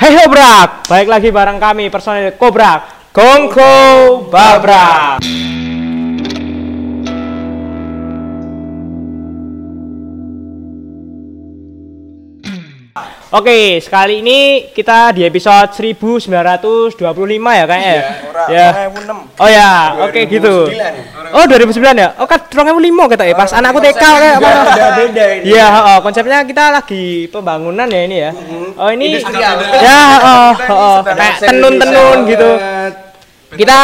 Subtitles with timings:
[0.00, 5.20] Hei Hobrak, balik lagi bareng kami personil Kobrak, Gongko Babrak.
[13.30, 18.02] Oke, sekali ini kita di episode 1925 ya kayaknya ya.
[18.50, 18.68] ya.
[19.38, 19.70] Oh ya,
[20.02, 20.66] oke gitu.
[21.30, 22.18] Oh 2009 ya?
[22.18, 24.36] Oh kan 2005 kita ya, pas anakku TK kayak?
[24.42, 25.44] Udah beda ini.
[25.46, 28.30] Iya, oh, konsepnya kita lagi pembangunan ya ini ya.
[28.74, 32.50] Oh ini ya, oh, oh, kayak tenun-tenun gitu.
[33.54, 33.78] Kita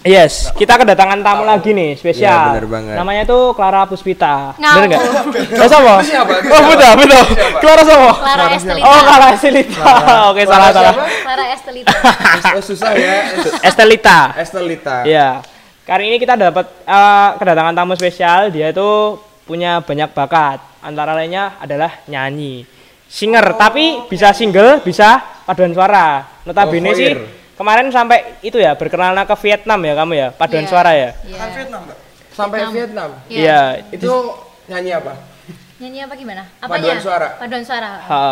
[0.00, 2.32] Yes, kita kedatangan tamu lagi nih spesial.
[2.32, 2.94] Iya, bener banget.
[2.96, 4.56] Namanya tuh Clara Puspita.
[4.56, 4.76] Ngawur.
[4.80, 5.60] Bener enggak?
[5.60, 5.94] Oh, sama?
[6.00, 7.22] Oh, betul, betul.
[7.60, 8.10] Clara sama?
[8.16, 8.88] Clara Estelita.
[8.88, 9.92] Oh, Clara Estelita.
[10.32, 10.94] Oke, salah salah.
[11.04, 11.92] Clara Estelita.
[12.56, 13.14] Oh, susah ya.
[13.60, 14.18] Estelita.
[14.40, 14.96] Estelita.
[15.04, 15.44] Iya.
[15.84, 18.48] Kali ini kita dapat eh, kedatangan tamu spesial.
[18.48, 20.64] Dia itu punya banyak bakat.
[20.80, 22.64] Antara lainnya adalah nyanyi,
[23.04, 23.52] singer.
[23.52, 26.24] Tapi bisa single, bisa paduan suara.
[26.48, 27.12] Notabene Oh, sih.
[27.60, 30.70] Kemarin sampai itu ya berkenalan ke Vietnam ya kamu ya paduan Iya.
[30.72, 31.10] suara ya.
[31.28, 31.36] Iya.
[32.32, 32.72] Sampai Vietnam.
[32.72, 33.10] Vietnam.
[33.28, 33.40] Iya.
[33.44, 33.60] Iya.
[33.92, 34.12] Itu
[34.64, 35.12] nyanyi apa?
[35.76, 36.42] Nyanyi apa gimana?
[36.56, 36.72] Apanya?
[36.80, 37.28] Paduan suara.
[37.36, 37.90] Paduan suara.
[38.00, 38.24] Ha.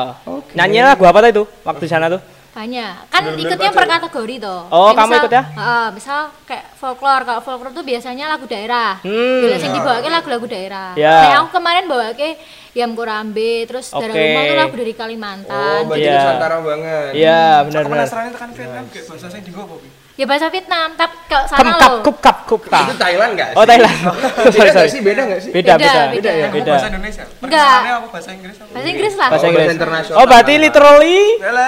[0.56, 2.20] Nyanyi lagu apa tuh itu waktu di sana tuh?
[2.58, 2.94] Banyak.
[3.06, 4.60] Kan Bener-bener ikutnya per kategori tuh.
[4.66, 5.42] Oh, Kayak kamu misal- ikut ya?
[5.54, 7.22] Heeh, misal kayak folklore.
[7.22, 8.98] Kalau folklore tuh biasanya lagu daerah.
[8.98, 9.38] Hmm.
[9.38, 10.90] Bila sing dibawake lagu-lagu daerah.
[10.92, 11.14] Ya.
[11.22, 12.34] Kayak aku kemarin bawake
[12.74, 14.18] Yam Korambe, terus Darah Oke.
[14.20, 15.54] Rumah tuh lagu dari Kalimantan.
[15.54, 16.14] Oh, berarti Iya.
[16.16, 17.10] Nusantara banget.
[17.14, 17.92] Iya, benar benar.
[17.94, 19.74] penasaran tekan Vietnam kayak bahasa sing dienggo apa?
[20.18, 22.02] Ya bahasa Vietnam, tapi kalau Kem sana kap loh.
[22.02, 22.74] kup kap kup Itu.
[22.98, 23.94] Thailand enggak Oh, Thailand.
[23.94, 24.90] Beda sorry, nggak sorry.
[24.90, 25.00] sih?
[25.00, 25.50] Beda enggak sih?
[25.54, 26.02] Beda, Beda, beda.
[26.10, 26.30] beda.
[26.34, 26.72] ya, Aku beda.
[26.74, 27.24] bahasa Indonesia.
[27.38, 27.78] Enggak.
[27.78, 28.70] Aku bahasa Inggris apa?
[28.74, 29.28] Bahasa Inggris lah.
[29.30, 29.62] Bahasa Oh, Inggris.
[29.62, 30.16] bahasa internasional.
[30.18, 31.18] Oh, berarti literally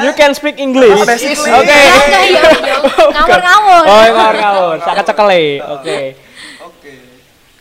[0.03, 0.91] you can speak English.
[0.93, 1.15] Oh, Oke.
[1.15, 1.51] basically.
[1.55, 1.71] Oke.
[1.71, 2.77] Ya, enggak, iya, iya.
[3.15, 3.83] Ngawur-ngawur.
[3.87, 4.77] Oh, ngawur-ngawur.
[4.83, 5.45] Saka cekele.
[5.71, 5.99] Oke.
[6.61, 6.93] Oke.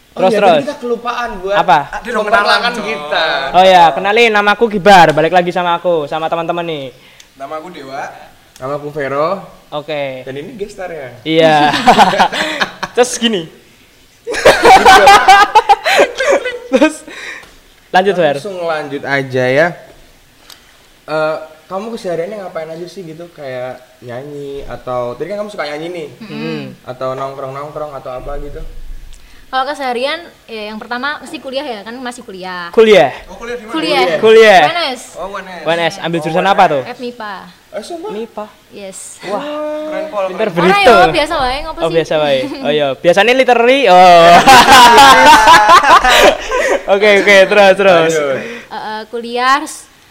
[0.09, 0.57] Terus oh, iya, terus.
[0.65, 1.79] kita kelupaan buat Apa?
[2.01, 3.25] Memperkenalkan kita.
[3.53, 5.13] Oh ya, kenalin nama aku Gibar.
[5.13, 6.85] Balik lagi sama aku, sama teman-teman nih.
[7.37, 8.09] Nama aku Dewa.
[8.57, 10.25] Nama aku Vero Oke.
[10.25, 11.09] dan ini gestar ya.
[11.21, 11.55] Iya.
[12.97, 13.45] Terus gini.
[16.73, 16.95] Terus
[17.93, 18.35] lanjut, Fer.
[18.41, 19.67] Langsung lanjut aja ya.
[21.09, 21.37] Eh,
[21.69, 23.29] kamu kesehariannya ngapain aja sih gitu?
[23.29, 26.09] Kayak nyanyi atau tadi kan kamu suka nyanyi nih?
[26.17, 26.63] Hmm.
[26.81, 28.61] Atau nongkrong-nongkrong atau apa gitu?
[29.49, 32.69] Kalau keseharian, ya yang pertama mesti kuliah ya, kan masih kuliah.
[32.69, 33.09] Kuliah.
[33.25, 33.73] Oh, kuliah di mana?
[33.73, 34.05] Kuliah.
[34.21, 34.61] Kuliah.
[34.69, 35.01] UNS.
[35.17, 35.61] Oh, UNS.
[35.65, 36.81] UNS ambil jurusan apa tuh?
[36.85, 37.33] FMIPA.
[37.73, 37.83] Eh.
[38.13, 38.45] MIPA.
[38.69, 39.17] Yes.
[39.25, 40.25] Wah, Keren pol.
[40.29, 40.77] pinter berita.
[40.77, 41.95] ya biasa wae ngopo Oh sih?
[41.97, 42.39] biasa wae.
[42.65, 43.89] Oh iya, biasanya literally.
[43.89, 44.29] Oh.
[46.89, 48.13] Oke oke terus terus.
[48.17, 49.61] Eh, eh, kuliah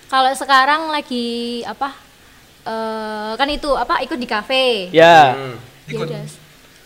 [0.06, 1.91] kalau sekarang lagi apa?
[2.62, 4.91] eh kan itu apa ikut di kafe.
[4.91, 5.34] Ya.
[5.34, 5.55] Hmm.
[5.87, 6.09] Ya Ikut.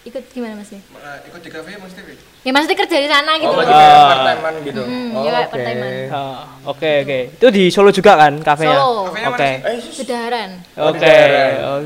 [0.03, 0.69] Ikut gimana Mas?
[0.69, 0.81] ya?
[0.97, 2.31] Nah, ikut di kafe mesti Pi.
[2.42, 3.54] Ya maksudnya kerja di sana gitu.
[3.54, 3.62] Oh, loh.
[3.62, 4.08] kayak Ah.
[4.10, 4.82] part-time gitu.
[4.82, 5.53] Mm, oh, ya kayak oke.
[5.54, 5.92] part-time-an.
[6.10, 6.36] Oh,
[6.75, 7.19] Oke oke.
[7.38, 8.78] Itu di Solo juga kan kafenya?
[8.82, 9.06] Solo.
[9.06, 9.47] Kafenya mana Oke.
[9.47, 9.62] sih?
[9.62, 9.78] Eh.
[10.03, 10.50] Kedaharan.
[10.75, 11.16] Oh, Oke.
[11.62, 11.78] Oh.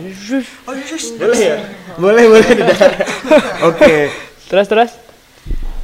[0.64, 1.04] Oh, yes.
[1.12, 1.56] boleh ya?
[2.00, 3.00] boleh, boleh di daerah.
[3.68, 3.94] Oke.
[4.48, 4.90] Terus terus.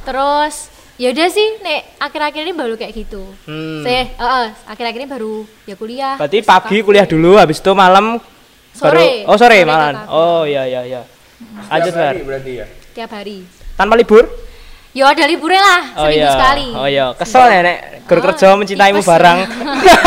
[0.03, 0.55] Terus
[0.97, 3.21] ya udah sih nek akhir-akhir ini baru kayak gitu.
[3.45, 3.85] Hmm.
[3.85, 5.33] Saya eh, akhir-akhir ini baru
[5.69, 6.17] ya kuliah.
[6.17, 6.85] Berarti pagi kafe.
[6.85, 8.17] kuliah dulu, habis itu malam
[8.73, 8.89] Sore.
[9.21, 9.29] baru.
[9.29, 9.93] Oh sore Sore malam.
[10.09, 11.01] Oh iya iya iya.
[11.69, 11.93] Lanjut
[12.25, 12.65] berarti ya.
[12.97, 13.45] tiap hari.
[13.77, 14.25] Tanpa libur?
[14.93, 16.33] Ya ada liburnya lah, Oh seminggu iya.
[16.37, 16.67] sekali.
[16.77, 17.05] Oh iya.
[17.17, 19.09] Kesel ya nek gur Oh, kerja mencintaimu tipes.
[19.09, 19.37] barang.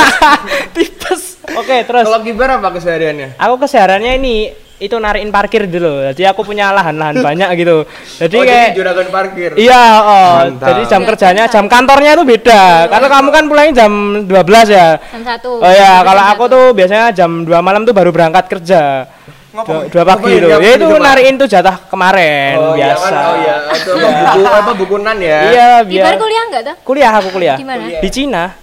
[0.79, 1.23] tipes.
[1.59, 2.07] Oke terus.
[2.07, 3.35] Kalau Gibar apa kesehariannya?
[3.35, 4.35] Aku kesehariannya ini
[4.77, 6.07] itu narikin parkir dulu.
[6.13, 7.83] Jadi aku punya lahan-lahan banyak gitu.
[8.23, 9.51] Jadi oh, kayak jadi juragan parkir.
[9.59, 10.31] Iya, oh.
[10.47, 10.67] Mantap.
[10.71, 12.63] Jadi jam kerjanya, jam kantornya itu beda.
[12.87, 13.93] Karena kamu kan pulangnya jam
[14.23, 14.89] 12 ya.
[15.01, 15.51] Jam satu.
[15.65, 19.09] Oh ya, kalau aku tuh biasanya jam 2 malam tuh baru berangkat kerja.
[19.57, 19.89] Ngopo?
[19.89, 20.49] Dua, dua pagi tuh.
[20.53, 23.09] Ya itu narikin tuh jatah kemarin Oh iya biasa.
[23.09, 25.39] kan, oh iya, itu apa buku apa bukunan ya?
[25.49, 26.75] Iya, biar bar kuliah enggak tuh?
[26.85, 27.57] kuliah aku kuliah.
[27.57, 27.85] Di mana?
[27.89, 28.45] Di Cina.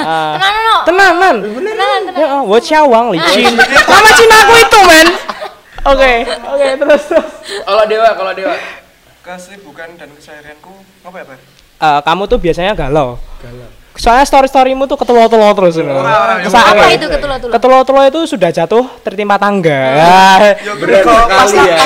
[0.00, 0.32] Ah.
[0.40, 0.76] Tenan no.
[0.88, 1.36] Tenanan.
[1.44, 2.18] Tenan tenan.
[2.18, 3.52] Ya, oh, Wo Xiaowang licin.
[3.54, 5.08] Nama Cina aku itu, men.
[5.80, 7.30] Oke, oke, terus terus.
[7.64, 8.54] Kalau dewa, kalau dewa.
[9.20, 10.72] Kesibukan dan keseharianku
[11.04, 11.38] apa ya, Pak?
[11.80, 13.16] Eh, kamu tuh biasanya galau.
[13.40, 13.68] Galau.
[14.00, 15.92] Soalnya story-storymu tuh ketelo-telo terus ini.
[15.92, 17.52] Apa itu ketelo-telo?
[17.52, 19.80] Ketelo-telo itu sudah jatuh tertimpa tangga.
[20.60, 21.76] Ya Berat sekali ya.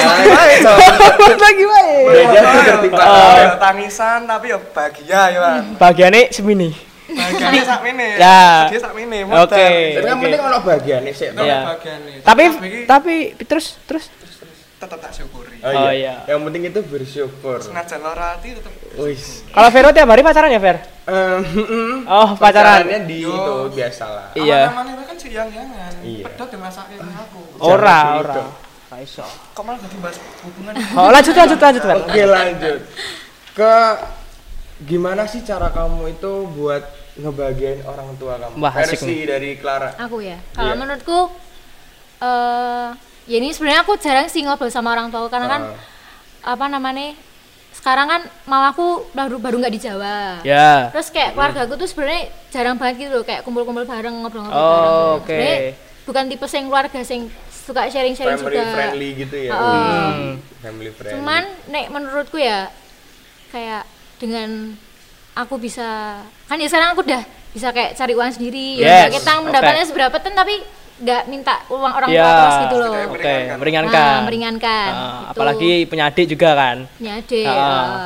[1.35, 1.95] Lagi wae.
[2.07, 3.03] Udah jatuh tertimpa.
[3.35, 5.55] Ya, tangisan tapi ya bahagia ya, Pak.
[5.83, 6.71] Bagiannya semini.
[7.05, 8.09] Bahagianya sak mene.
[8.17, 8.43] Ya.
[8.71, 9.19] Dia sak mene.
[9.27, 9.69] Oke.
[9.99, 11.29] Tapi yang penting kalau bahagia nih sih.
[11.35, 11.59] Iya.
[11.67, 12.13] Bahagiane.
[12.23, 12.45] Tapi
[12.87, 14.09] tapi terus terus
[14.85, 15.57] tetap tak syukuri.
[15.59, 16.21] Oh, iya.
[16.25, 17.59] Yang penting itu bersyukur.
[17.59, 19.41] Senajan lara hati tetap Wis.
[19.49, 20.77] kalau Vero tiap hari pacaran ya, Ver?
[21.05, 22.85] Mm, Oh, pacaran.
[22.85, 23.33] Pacarannya di Yo.
[23.33, 24.37] itu biasalah.
[24.37, 24.69] Iya.
[24.69, 25.93] Aman-aman itu kan siang-siangan.
[26.01, 26.25] Iya.
[26.29, 27.41] Pedot yang masakin aku.
[27.59, 28.25] Ora, ora.
[28.31, 28.43] gitu.
[28.85, 29.25] Ra iso.
[29.57, 30.73] Kok malah jadi bahas hubungan?
[31.01, 31.97] Oh, lanjut lanjut lanjut, Ver.
[31.99, 32.79] Oke lanjut
[33.55, 33.75] ke
[34.83, 36.83] gimana sih cara kamu itu buat
[37.15, 38.59] ngebagiain orang tua kamu?
[38.59, 39.95] Wah, Versi dari Clara.
[39.97, 40.43] Aku ya.
[40.51, 40.77] Kalau Iya.
[40.77, 41.19] menurutku
[42.19, 42.89] eh
[43.25, 46.53] ya ini sebenarnya aku jarang sih ngobrol sama orang tua karena kan Ah.
[46.53, 47.17] apa namanya
[47.73, 50.89] sekarang kan mamaku baru baru nggak di Jawa Ya.
[50.89, 54.77] terus kayak keluarga aku tuh sebenarnya jarang banget gitu loh kayak kumpul-kumpul bareng ngobrol-ngobrol Oh,
[54.79, 55.29] bareng oke.
[55.31, 55.73] Sebenarnya
[56.05, 59.73] bukan tipe sing keluarga sing suka sharing-sharing family juga friendly gitu ya Heeh.
[59.81, 60.33] Hmm.
[60.61, 62.69] family friendly cuman nek menurutku ya
[63.49, 64.77] kayak dengan
[65.35, 69.33] aku bisa kan ya sekarang aku udah bisa kayak cari uang sendiri ya Yes, kita
[69.35, 69.49] oke.
[69.49, 70.61] mendapatnya seberapa ten tapi
[70.95, 72.31] nggak minta uang orang tua Ya.
[72.39, 73.57] terus gitu loh Oke, Meringankan.
[73.59, 73.99] meringankan.
[74.15, 75.31] Nah, meringankan, Ah, gitu.
[75.35, 76.77] apalagi punya adik juga kan.
[76.93, 77.59] punya adik Ah.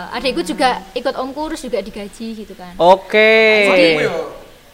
[0.09, 3.33] eh, adikku juga ikut omku terus juga digaji gitu kan Oke.
[3.67, 4.17] Aku yo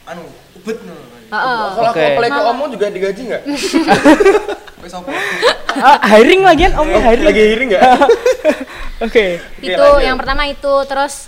[0.04, 0.22] anu
[0.54, 0.78] ubet.
[1.26, 1.62] Heeh.
[1.72, 1.98] kalau Oke.
[1.98, 3.42] aku apply ke Omo juga digaji nggak
[4.84, 5.10] Wis apa?
[5.74, 7.24] Ah, hiring lagi kan om hiring.
[7.24, 7.82] lagi hiring nggak
[9.04, 9.26] Oke.
[9.58, 11.26] itu yang pertama itu terus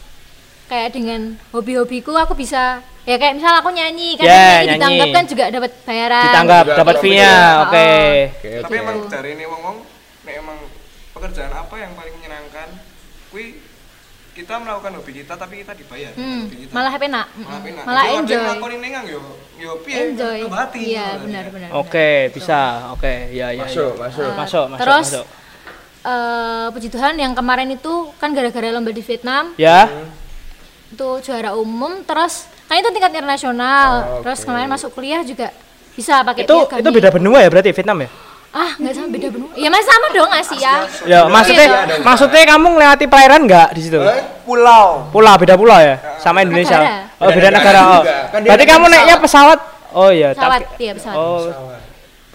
[0.66, 4.72] kayak dengan hobi-hobiku aku bisa ya kayak misal aku nyanyi kan Ya, nyanyi nyanyi.
[4.72, 7.22] ditanggap kan juga dapat bayaran Ditanggap dapat fee-nya.
[7.22, 7.38] ya.
[7.62, 7.90] Oke.
[8.60, 9.76] Tapi emang dari ini wong-wong
[10.22, 10.58] nek emang
[11.12, 12.68] pekerjaan apa yang paling menyenangkan?
[13.30, 13.62] Kui
[14.32, 16.72] kita melakukan hobi kita tapi kita dibayar Hmm, hobi kita.
[16.72, 17.84] malah enak malah enak.
[17.84, 19.20] malah enjoy ngelakonin nengang yo
[19.56, 19.96] yo piye?
[20.04, 20.36] enjoy
[20.76, 22.92] iya benar benar Oke, bisa.
[22.92, 23.64] Oke, ya ya.
[23.64, 24.02] masuk ya.
[24.02, 25.26] masuk Eh, Masuk, masuk, terus masuk.
[26.04, 29.88] eh, puji Tuhan yang kemarin itu kan gara-gara lomba di Vietnam Ya.
[30.88, 32.34] Itu juara umum terus
[32.64, 34.46] kan itu tingkat internasional Oh, terus oke.
[34.46, 35.50] kemarin masuk kuliah juga
[35.92, 38.10] bisa pakai Itu piagam itu beda benua ya berarti Vietnam ya?
[38.52, 40.74] ah nggak sama beda benua ya masih sama dong nggak sih ya
[41.04, 42.00] Ya, maksudnya Iya.
[42.00, 43.98] maksudnya kamu ngelewati perairan nggak di situ?
[43.98, 44.22] Eh?
[44.42, 45.10] Pulau.
[45.10, 45.98] Pulau beda pulau ya?
[46.16, 46.78] Sama Indonesia.
[46.78, 47.12] Negara.
[47.16, 47.80] Oh, beda Beda negara.
[47.80, 48.02] negara Oh.
[48.30, 49.58] Kan Berarti naik kamu naiknya pesawat.
[49.92, 51.80] Oh iya, pesawat tapi iya pesawat Oh, Pesawat.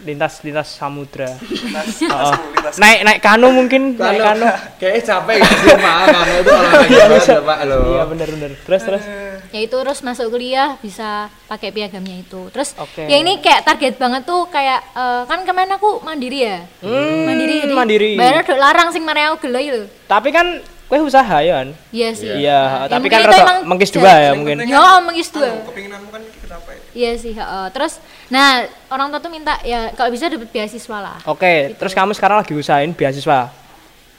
[0.01, 1.29] Lintas lintas samudra.
[1.39, 2.33] Lintas, Oh.
[2.33, 2.75] lintas.
[2.75, 4.45] Naik naik kanu mungkin, naik Kano, kanu.
[4.79, 5.95] kayaknya capek gak sih Pak?
[6.07, 7.77] Kano itu olahraga banget ya Pak lo.
[7.87, 8.51] Iya benar benar.
[8.59, 9.03] Terus terus.
[9.49, 11.09] ya itu terus masuk kuliah bisa
[11.45, 13.03] pakai piagamnya itu terus Oke.
[13.03, 17.55] ya ini kayak target banget tuh kayak eh, kan kemarin aku mandiri ya Hmm, mandiri
[17.61, 18.11] jadi mandiri.
[18.15, 20.55] bayarnya udah larang sing mari aku gelo itu Tapi kan
[20.87, 21.75] kue usaha ya kan?
[21.89, 24.55] iya sih Iya, Ya, tapi kan rada mengkis dua ya mungkin.
[24.61, 26.75] ya kan, mengis anu, dua Kepinginanmu kan kecapai.
[26.93, 27.65] iya sih heeh.
[27.69, 27.99] terus
[28.31, 32.39] nah orang tua tuh minta ya kalau bisa dapat beasiswa lah Oke, terus kamu sekarang
[32.39, 33.51] lagi usahain beasiswa.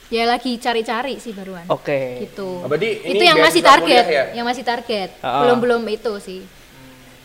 [0.07, 2.21] ya lagi cari-cari sih baruan Oke.
[2.21, 4.23] gitu Oh, berarti ini itu yang masih target kuliah ya?
[4.37, 5.41] yang masih target Ah.
[5.41, 6.45] belum belum itu sih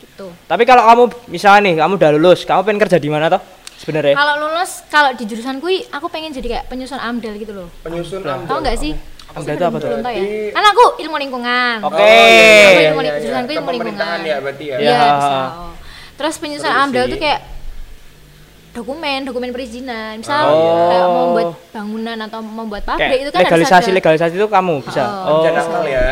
[0.01, 3.43] gitu Tapi kalau kamu misalnya nih, kamu udah lulus, kamu pengen kerja di mana toh?
[3.79, 4.17] Sebenarnya.
[4.17, 8.21] kalau lulus kalau di jurusan kui aku pengen jadi kayak penyusun amdal gitu loh Penyusun
[8.21, 8.49] amdal.
[8.49, 8.93] tahu nggak sih
[9.29, 9.87] Amdal itu apa tuh?
[9.87, 11.95] belum tahu ya kan aku ilmu lingkungan Oke.
[11.95, 13.61] Oh, iya, iya, Aku iya, ilmu iya, ling- jurusan gue iya.
[13.61, 14.19] ilmu lingkungan.
[14.25, 14.77] ya berarti ya.
[14.79, 14.99] Iya, Ya.
[15.15, 15.39] bisa.
[15.53, 15.73] Oh.
[16.19, 17.13] Terus penyusun Terus amdal sih.
[17.15, 17.41] tuh kayak
[18.71, 20.19] dokumen, dokumen perizinan.
[20.19, 20.87] Misal Oh.
[20.89, 23.97] kayak mau membuat bangunan atau membuat pabrik Kayak itu kan harus legalisasi ada.
[23.97, 25.03] legalisasi itu kamu bisa.
[25.03, 25.09] Oh.
[25.09, 25.41] Oh.
[25.41, 26.07] Jangan nakal ya.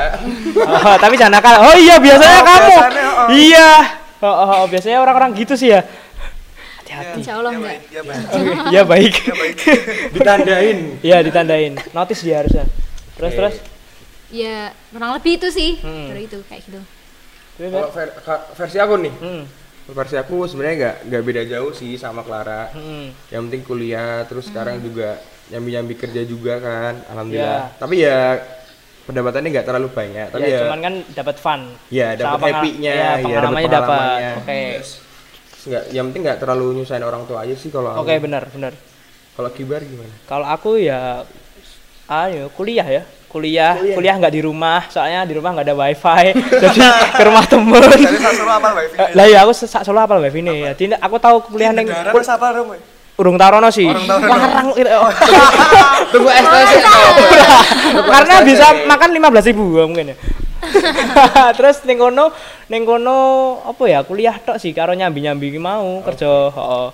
[0.64, 1.55] Oh, tapi jangan nakal.
[1.61, 2.67] Oh iya biasanya Oh, kamu.
[2.67, 3.29] biasanya, oh.
[3.29, 3.70] Iya.
[4.17, 5.85] Oh, oh, oh, biasanya orang-orang gitu sih ya.
[6.81, 7.19] Hati-hati.
[7.20, 7.69] Insya Allah Ya enggak.
[7.69, 8.25] baik, ya baik.
[8.67, 9.14] Iya baik.
[9.20, 9.56] Ya baik.
[10.12, 10.79] Ditandain.
[11.03, 11.73] Iya ditandain.
[11.93, 12.64] Notis dia harusnya.
[13.12, 13.37] Terus Oke.
[13.37, 13.55] terus.
[14.29, 14.56] Ya
[14.91, 15.70] kurang lebih itu sih.
[15.79, 16.08] Hmm.
[16.08, 16.81] Dari itu kayak gitu.
[17.58, 19.43] Kalau ver- ka- versi aku nih, Hmm.
[19.87, 22.75] Versi aku sebenarnya nggak nggak beda jauh sih sama Clara.
[22.75, 23.15] Hmm.
[23.31, 25.23] Yang penting kuliah, terus sekarang juga
[25.55, 27.71] nyambi-nyambi kerja juga kan, alhamdulillah.
[27.71, 27.79] Ya.
[27.79, 28.19] Tapi ya
[29.06, 31.61] pendapatannya nggak terlalu banyak, tapi ya, ya, cuman kan dapat fun.
[31.94, 34.33] ya dapat happy-nya, ya, ya dapat pengalamannya.
[34.43, 34.62] Oke.
[35.67, 38.27] Nggak, yang penting nggak terlalu nyusahin orang tua aja sih kalau Oke, aku.
[38.27, 38.73] benar, benar.
[39.39, 40.10] Kalau kibar gimana?
[40.27, 41.22] Kalau aku ya
[42.10, 43.03] ayo kuliah ya.
[43.36, 43.96] Kuliah, Kuliah.
[44.00, 46.24] kuliah nggak di rumah, soalnya di rumah nggak ada wifi,
[46.64, 46.81] jadi
[47.12, 47.84] ke rumah temen.
[47.84, 48.96] Jadi saya suruh apa wifi?
[49.12, 50.72] lah ya aku sak solo apa wifi nih.
[50.72, 52.64] Jadi aku tahu kuliah neng terus apa?
[52.64, 52.81] Boy?
[53.16, 53.88] urung tarono sih.
[53.88, 54.76] Larang.
[56.12, 56.72] Tunggu STC
[58.05, 60.16] Karena bisa makan 15.000 ribu mungkin ya.
[61.56, 62.32] Terus ning kono
[62.69, 63.19] ning kono
[63.64, 66.86] apa ya kuliah tok sih karo nyambi-nyambi ki mau kerja heeh.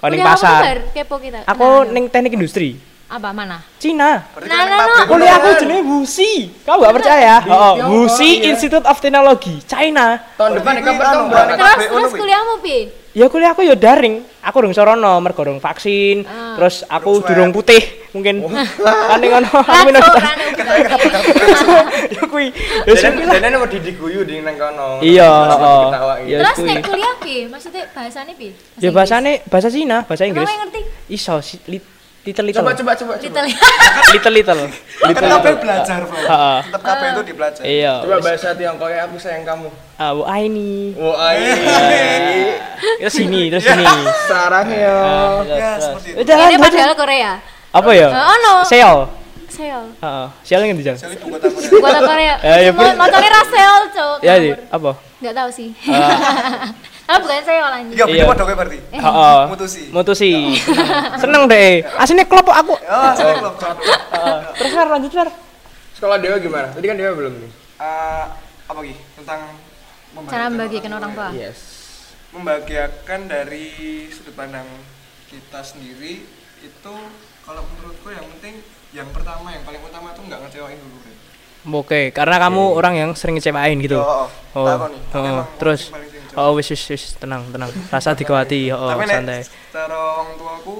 [0.00, 0.62] Kau ning Kuliah apa pasar.
[0.64, 0.78] kabar?
[0.90, 1.38] Kepo kita.
[1.46, 2.89] Aku Nah, ning teknik industri.
[3.10, 3.58] Apa mana?
[3.82, 4.22] Cina.
[4.46, 5.04] Nah, nah, nah.
[5.10, 5.60] Kuliah aku beneran.
[5.66, 6.32] jenenge WUSI.
[6.62, 7.34] Kamu gak percaya?
[7.42, 8.54] Oh, oh, WUSI iya.
[8.54, 10.22] Institute of Technology, China.
[10.38, 11.58] Tahun depan ya berarti berangkat?
[11.58, 12.76] Terus terus ngono, kuliahmu pi?
[13.10, 14.22] Ya kuliah aku ya daring.
[14.40, 16.22] Aku durung sorono mergo durung vaksin.
[16.22, 16.54] Ah.
[16.54, 17.82] Terus aku Durung putih
[18.14, 18.46] mungkin.
[18.46, 20.24] Kan ning kono aku minoritas.
[22.14, 22.54] Ya kuwi.
[22.86, 23.42] Ya Dan sing lah.
[23.42, 25.02] dan mau didiguyu di nang kono.
[25.02, 25.82] Iya, Terus heeh.
[25.82, 26.24] diketawain.
[26.30, 26.38] Iya.
[26.38, 27.34] Terus nek kuliah pi?
[27.50, 28.48] Maksudnya bahasanya pi?
[28.78, 30.46] Ya bahasane bahasa Cina, bahasa Inggris.
[30.46, 30.80] Ngerti?
[31.10, 31.36] Iso
[32.26, 32.60] little little.
[32.60, 33.40] Coba coba coba coba.
[33.48, 33.48] Little.
[34.12, 34.60] Little little.
[35.00, 36.18] Kan kabeh belajar, Bro.
[36.20, 36.58] Heeh.
[36.68, 37.62] Tetap kabeh itu dibelajar.
[37.64, 37.92] Iya.
[38.04, 39.68] Coba bahasa Tiongkok ya aku sayang kamu.
[39.96, 40.92] Ah, bu ini.
[40.96, 41.32] Wah,
[43.00, 43.84] Terus sini, terus sini.
[44.28, 44.96] sarang ya.
[45.00, 45.84] Ah, terus, Ya, terus.
[45.88, 46.18] seperti itu.
[46.20, 46.64] Udah Ini lanjut.
[46.68, 47.32] padahal Korea.
[47.70, 48.08] Apa ya?
[48.12, 48.54] Oh, no.
[48.68, 48.98] Seol.
[49.48, 49.84] Seol.
[50.00, 50.26] Heeh.
[50.44, 51.68] Seol yang ibu kota Korea.
[51.72, 52.34] Ibu kota Korea.
[52.44, 54.18] Ya, ya, motornya Rasel, Cok.
[54.20, 54.90] Ya, di apa?
[55.20, 55.68] Enggak tahu sih.
[57.70, 58.14] Malah Iya, Iya.
[58.16, 58.24] iya.
[58.26, 58.78] padha kowe berarti.
[58.90, 59.40] Heeh.
[59.46, 59.82] Mutusi.
[59.94, 60.32] Mutusi.
[61.22, 61.86] Seneng deh.
[61.96, 62.74] Asine klop aku.
[62.74, 63.54] Oh, saya klub.
[63.54, 64.38] Heeh.
[64.58, 65.28] Terus Fer lanjut Fer.
[65.94, 66.68] Sekolah Dewa gimana?
[66.74, 67.50] Tadi kan Dewa belum nih.
[67.78, 68.24] Eh,
[68.66, 68.94] apa lagi?
[69.14, 69.40] Tentang
[70.26, 71.28] cara membagikan orang tua.
[71.30, 71.58] Yes.
[72.30, 73.74] membahagiakan dari
[74.06, 74.62] sudut pandang
[75.26, 76.22] kita sendiri
[76.60, 76.94] itu
[77.42, 78.62] kalau menurutku yang penting
[78.92, 80.98] yang pertama yang paling utama itu nggak ngecewain dulu.
[81.76, 83.98] Oke, karena kamu orang yang sering ngecewain gitu.
[83.98, 86.19] Yo, Oh, takon nih, oh, terus yang paling.
[86.34, 87.70] Oh wis wis wis tenang tenang.
[87.88, 89.40] Rasa dikuati, oh tapi nek santai.
[89.70, 90.76] cara orang tua aku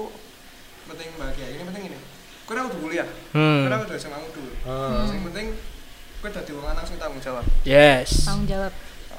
[0.87, 1.97] penting bahagia ini penting ini
[2.43, 3.63] kau udah kuliah Hmm.
[3.65, 5.07] kau udah SMA dulu Hmm.
[5.07, 5.47] yang penting
[6.19, 8.27] kau jadi wong lanang sing tanggung jawab Yes.
[8.27, 8.73] Tanggung jawab.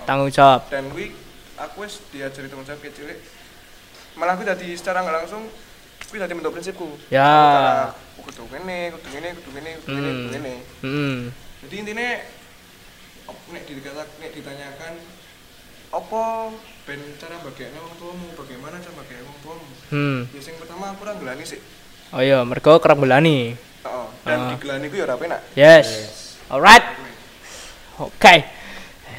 [0.04, 0.60] Tanggung jawab.
[0.68, 1.16] dan wi
[1.54, 3.18] aku wis diajari tanggung jawab cilik
[4.12, 5.48] malah aku jadi secara nggak langsung
[6.08, 7.88] wi jadi bentuk prinsipku Ya.
[8.14, 10.16] Aku kudu ngene kudu ngene kudu ngene kudu ngene Hmm.
[10.18, 11.18] kudu ngene Hmm.
[11.64, 12.06] jadi intinya
[13.48, 13.62] nek
[14.20, 14.92] nek ditanyakan
[15.92, 16.22] apa
[16.82, 20.20] ben cara bagaimana orang tuamu bagaimana cara bagaimana orang tuamu Hmm.
[20.26, 21.60] ya yang pertama aku ora ngelani sih
[22.10, 23.56] Oh iya, mergo kerap belani.
[23.82, 24.48] oh, dan Ah.
[24.50, 25.88] digelani ku ya ora penak Yes.
[26.46, 26.84] Alright.
[27.98, 28.44] Oke.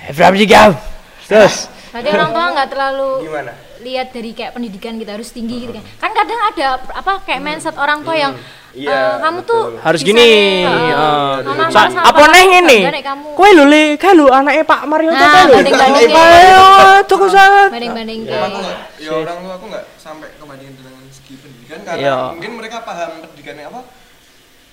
[0.05, 0.77] Everybody go.
[1.25, 1.65] Terus.
[1.89, 3.53] Berarti orang tua nggak terlalu Gimana?
[3.83, 5.83] Lihat dari kayak pendidikan kita harus tinggi gitu kan.
[5.99, 8.33] Kan kadang ada apa kayak mindset orang tua yang
[8.73, 10.65] Iya, eh, kamu tuh Harus bisa gini.
[10.65, 12.79] eh, eh, sa- sama apa neh ngene?
[12.89, 15.53] nek kamu Kowe lho le, kae lho anake Pak Mario Nah, Tete lho.
[15.53, 16.09] banding-bandingin.
[16.09, 16.63] Ayo,
[17.05, 17.69] tuku sangat.
[17.69, 22.01] banding-banding ya kayak nggak ya orang tua aku nggak sampai kebandingin dengan segi pendidikan karena
[22.01, 22.17] Iya.
[22.33, 23.81] mungkin mereka paham pendidikannya apa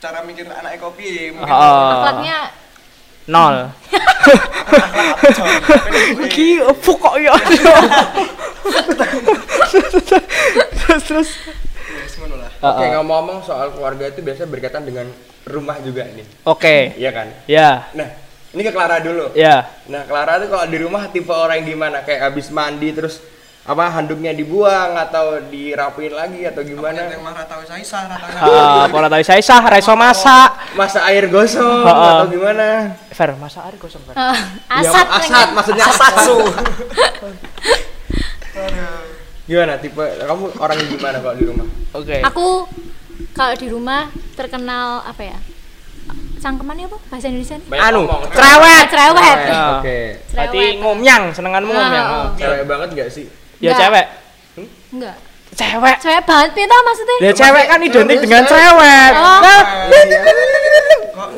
[0.00, 2.38] cara mikir anak kopi mungkin akhlaknya
[3.28, 3.56] Nol.
[6.20, 7.34] Iki opo kok ya?
[10.80, 11.30] Terus terus.
[12.60, 12.92] Oke, Heeh.
[12.92, 15.08] ngomong-ngomong soal keluarga itu biasanya berkaitan dengan
[15.48, 16.26] rumah juga nih.
[16.44, 16.92] Oke.
[16.94, 17.26] Iya kan?
[17.48, 18.08] Ya, Nah,
[18.52, 19.32] ini ke Clara dulu.
[19.32, 19.64] ya.
[19.88, 22.04] Nah, Clara tuh kalau di rumah tipe orang yang gimana?
[22.04, 23.24] Kayak habis mandi terus
[23.60, 27.12] apa handuknya dibuang atau dirapiin lagi atau yang gimana?
[27.18, 30.50] marah tahu saya sah rata Eh, pola tahu saya sah, reso masak.
[30.74, 32.96] Masa air gosong atau gimana?
[33.10, 34.14] Fer, masak air gosong Fer.
[34.14, 34.36] eh,
[34.72, 36.36] Ya, asat asat maksudnya asat su.
[38.56, 39.02] Aduh.
[39.44, 41.66] Gimana tipe kamu orang yang gimana kalau di rumah?
[41.92, 42.16] Oke.
[42.22, 42.46] aku
[43.32, 45.38] kalau di rumah terkenal apa ya
[46.40, 48.22] cangkemannya apa bahasa Indonesia Banyak Anu, ngomong.
[48.32, 48.84] cerewet.
[48.88, 49.62] cerewet Ya.
[49.76, 49.98] Oke.
[50.24, 50.80] Berarti Cerewet.
[50.80, 52.06] ngomyang, senenganmu ngomyang.
[52.06, 52.16] Ah.
[52.16, 52.26] Oh.
[52.32, 53.26] Cewek banget gak sih?
[53.60, 53.78] Ya Enggak.
[53.78, 54.06] cewek.
[54.90, 55.16] enggak
[55.50, 55.96] Cewek.
[56.00, 59.10] cewek banget itu maksudnya Ya cewek kan identik terus dengan cewek.
[59.12, 59.38] Oh.
[59.40, 59.62] Nah,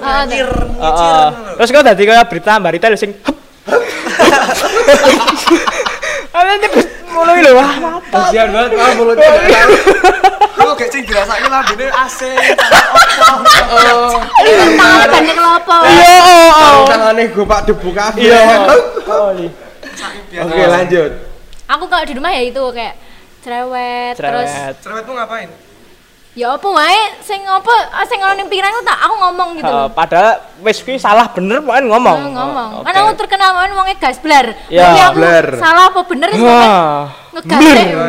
[0.02, 1.26] Ah,
[1.58, 3.36] Terus kok dadi kaya berita berita lho sing hep.
[6.32, 6.50] Ada
[7.10, 7.52] ngono iki lho.
[7.54, 7.72] Wah.
[8.04, 9.28] Kasihan banget kamu mulutnya.
[10.62, 12.18] kok kayak sing dirasake lambene AC
[13.72, 14.14] Oh.
[15.08, 16.76] banyak kelopo Iya, oh, oh.
[16.86, 18.22] Tangannya gue pak debu kafe.
[18.22, 18.40] Iya.
[19.08, 19.50] Oh, iya.
[20.40, 21.10] Oke lanjut.
[21.72, 22.94] Aku kalau di rumah ya itu kayak
[23.40, 24.74] cerewet, terus Cerewet.
[24.78, 25.50] cerewet tuh ngapain
[26.32, 29.92] ya apa wae sing apa ah, sing ngono ning pikiranku tak aku ngomong gitu loh
[29.92, 32.16] padahal wis kuwi salah bener pokoknya ngomong.
[32.16, 33.00] Nah, ngomong Oh, kan oke.
[33.04, 35.46] aku terkenal kan wongnya gas blar Ya, aku blar.
[35.60, 37.12] salah apa bener sih Wah.
[37.36, 37.60] ngegas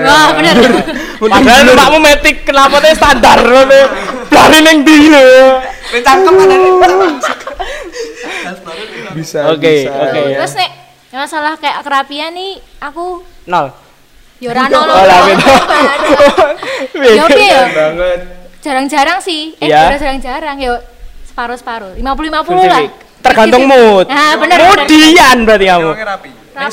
[0.07, 0.55] wah bener
[1.35, 3.79] Padahal numpak metik kenapa teh standar ngono.
[4.27, 5.59] Blari ning ndi lho.
[5.99, 6.47] cangkem kan
[9.13, 9.51] Bisa.
[9.51, 9.93] Oke, bisa.
[9.99, 10.21] oke.
[10.33, 10.69] terus nek
[11.15, 13.69] masalah kayak kerapian nih aku Nol.
[14.37, 15.53] ya ora ono Oh, lah, beda.
[16.95, 18.19] ya ya banget.
[18.59, 20.73] jarang-jarang sih eh udah jarang-jarang ya
[21.23, 22.03] separuh-separuh 50-50
[22.65, 22.81] lah
[23.23, 24.03] Tergantung mood.
[24.05, 24.59] nah bener.
[24.59, 25.89] Moodian berarti kamu.
[25.95, 26.69] Rapi nek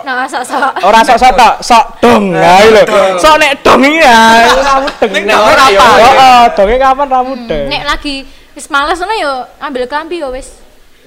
[0.00, 2.32] nah sok-sok Ora sok-sok tok, sok dong.
[2.32, 2.82] Iki lho.
[3.14, 4.16] Sok nek dong iki ya.
[4.48, 4.82] Kamu dong.
[5.12, 5.86] Ning Nek ora ya, apa.
[5.92, 6.08] ya.
[6.08, 7.66] Heeh, donge kapan ramu dong.
[7.68, 10.48] nek lagi wis males ngono yo ambil kelambi yo wis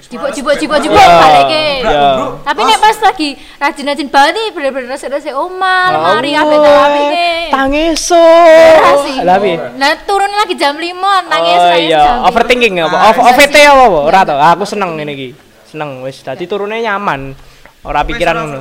[0.08, 0.30] jipuk
[1.00, 1.66] Ya, balike
[2.44, 6.30] tapi nek pas lagi rajin-rajin banget nih bener-bener resik-resik omah lemari.
[8.14, 9.16] Ora sih.
[9.24, 9.56] Lah piye?
[9.80, 10.84] nah turun lagi jam 5
[11.30, 12.96] nangis Oh iya, overthinking apa?
[12.96, 13.98] Ah, Over iya OVT apa apa?
[14.04, 14.34] Ora to.
[14.36, 15.28] Aku seneng ngene iki.
[15.68, 17.34] Seneng wis dadi turune nyaman.
[17.84, 18.60] Ora Kowe pikiran ngono.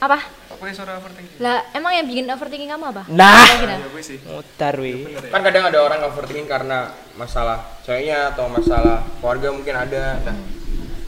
[0.00, 3.76] apa Kok kowe suara overthinking lah emang yang bikin overthinking kamu apa Nah, Kira-kira.
[3.80, 3.88] ya
[4.28, 4.92] mutar wi.
[5.02, 6.78] bener ya Kan kadang ada orang overthinking karena
[7.16, 10.20] masalah ceweknya atau masalah keluarga mungkin ada.
[10.20, 10.36] Nah,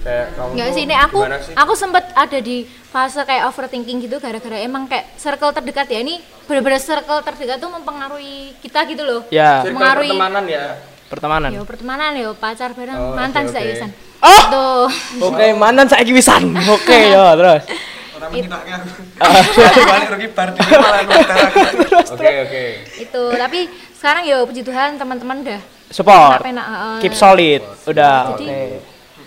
[0.01, 1.55] kayak kamu Enggak tuh sih, nek aku sih?
[1.55, 6.17] aku sempet ada di fase kayak overthinking gitu gara-gara emang kayak circle terdekat ya ini
[6.43, 9.21] bener-bener circle terdekat tuh mempengaruhi kita gitu loh.
[9.29, 10.65] Ya, Circle mengaruhi- pertemanan ya.
[11.07, 11.51] pertemanan.
[11.51, 13.77] Yo pertemanan yo pacar bareng Oh, mantan oke, saya oke.
[13.77, 13.91] Isan.
[14.19, 14.41] Oh!
[14.49, 14.89] Tuh.
[15.29, 16.41] Oke, mantan saiki wisan.
[16.67, 17.63] Oke, yo terus.
[18.23, 18.89] orang menyinakke aku
[19.91, 21.59] balik rugi bar di malah nonton aku
[22.13, 22.65] Oke, oke.
[22.99, 23.61] itu tapi
[23.93, 26.41] sekarang yo puji Tuhan teman-teman udah Support.
[26.41, 26.97] penak-penak, heeh.
[27.01, 27.61] Keep solid.
[27.85, 28.65] Udah, Jadi oke.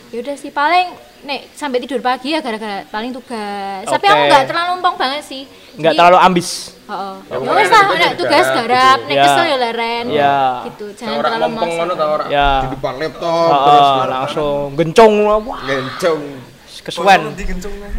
[0.10, 0.88] ya udah sih paling
[1.22, 3.86] nek sampai tidur pagi ya gara-gara paling tugas.
[3.86, 4.10] Tapi Oke.
[4.12, 5.46] aku nggak terlalu lompong banget sih.
[5.76, 6.74] Nggak terlalu ambis.
[6.84, 7.16] Heeh.
[7.24, 9.24] Ya, Ya wis lah, tugas nek ya tugas garap, nek Ya.
[9.24, 10.06] kesel ya leren.
[10.10, 10.38] Ya.
[10.66, 11.70] Gitu, jangan orang terlalu maksa.
[11.76, 12.50] ngono ta orang Ya.
[12.58, 16.22] di depan laptop terus langsung gencong wah gencong.
[16.86, 17.34] Kesuwen.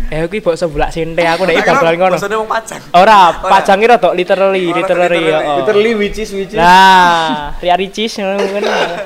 [0.07, 2.14] Eh kuwi bok sebelah sinte aku nek bal-balan ngono.
[2.14, 2.81] Bosone wong pajang.
[2.95, 5.25] Ora, pajang kira tok literally, literally literally.
[5.28, 5.57] heeh.
[5.59, 6.57] Literally which is which is.
[6.57, 8.62] Nah, Ria Ricis ngono kan.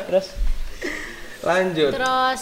[0.06, 0.26] Terus
[1.40, 1.90] Lanjut.
[1.90, 2.40] Terus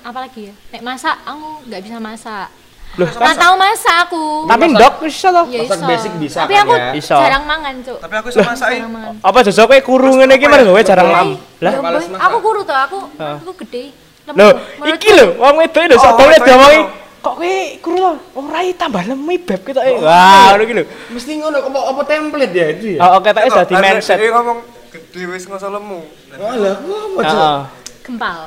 [0.00, 0.54] apa lagi ya?
[0.70, 2.48] Nek masak aku nggak bisa masak.
[2.94, 4.24] Loh, Nggak tahu masak aku.
[4.46, 5.42] tapi ndok iso to.
[5.50, 5.86] Ya Masak iso.
[5.90, 6.86] basic bisa Tapi kan aku ya?
[6.94, 7.18] Iso.
[7.18, 7.98] jarang mangan, Cuk.
[7.98, 8.28] Tapi aku.
[8.30, 9.12] Jarang mangan.
[9.18, 11.28] Apa jajak kowe kuru ngene iki mergo kowe jarang lam.
[11.58, 12.22] Lah, Ya, males boy, masak.
[12.22, 13.84] aku kuru tuh, aku aku gede.
[14.24, 14.48] Lho,
[14.88, 16.84] iki lho wong wedok lho sok Oh, wedok diomongi itu.
[17.24, 19.96] kok kowe kuru to ora i tambah lemi beb ketoke.
[20.00, 20.84] Wah, ngono iki lho.
[21.12, 22.98] Mesti ngono apa apa template ya itu ya?
[23.00, 24.16] Oh, oke tak dadi mindset.
[24.16, 24.58] Dia ngomong
[24.92, 26.00] gede wis ngoso lemu.
[26.36, 27.24] Apa Cuk?
[27.24, 27.58] Heeh.
[28.04, 28.40] Gempal.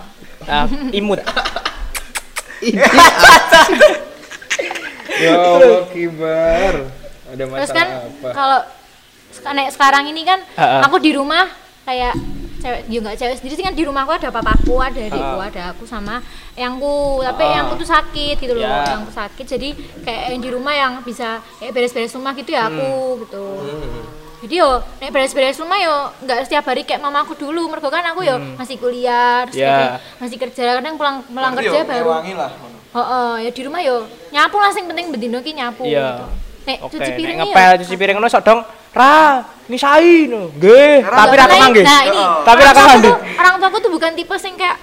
[0.45, 1.19] Ah, imut.
[5.17, 6.73] Ya Allah kibar.
[7.27, 8.29] Ada Terus masalah kan apa?
[8.31, 8.59] kalau
[9.53, 10.81] nek sekarang ini kan Heeh.
[10.85, 11.49] aku di rumah
[11.83, 12.13] kayak
[12.57, 15.49] cewek ya nggak cewek sendiri sih kan di rumahku ada papaku ada adikku Heeh.
[15.49, 16.19] ada aku sama
[16.53, 17.55] yangku tapi Heeh.
[17.55, 18.83] yangku tuh sakit gitu loh Ya.
[18.91, 19.69] yangku sakit jadi
[20.01, 23.19] kayak yang di rumah yang bisa kayak beres-beres rumah gitu ya aku Hmm.
[23.21, 23.45] gitu
[24.37, 28.21] jadi yo nek beres-beres rumah yo nggak setiap hari kayak mamaku dulu mergo kan aku
[28.21, 29.65] yo masih kuliah terus Hmm.
[29.67, 29.97] Ya.
[30.17, 32.51] masih kerja kadang pulang pulang Berarti kerja yo baru lah.
[32.89, 36.07] Oh, oh, ya di rumah yo nyapu lah sing penting bendino ki nyapu Iya.
[36.11, 36.25] gitu.
[36.65, 38.59] Nek Oke, cuci nek piring ngepel cuci piring ngono sok dong
[38.97, 39.17] ra
[39.65, 40.49] nisai no.
[40.51, 41.83] Nggih, tapi ra Nah, kemanggih.
[41.83, 42.23] Nah, ini.
[42.41, 43.11] Tapi ra kemanggih.
[43.11, 44.77] tuh- Orang tuaku tuh bukan tipe sing kayak